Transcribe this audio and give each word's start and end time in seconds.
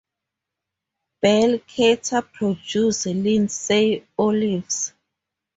Bell 1.21 1.59
Carter 1.59 2.23
produces 2.23 3.05
Lindsay 3.13 4.03
Olives. 4.17 4.95